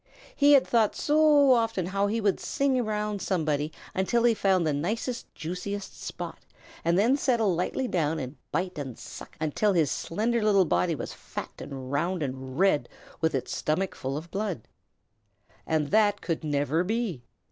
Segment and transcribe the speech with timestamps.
[0.35, 4.73] He had thought so often how he would sing around somebody until he found the
[4.73, 6.39] nicest, juiciest spot,
[6.83, 11.13] and then settle lightly down and bite and suck until his slender little body was
[11.13, 14.67] fat and round and red with its stomachful of blood.
[15.67, 17.21] And that could never be!